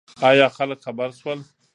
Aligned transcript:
ایا 0.29 0.47
خلک 0.57 0.79
خبر 0.85 1.09
شول؟ 1.19 1.39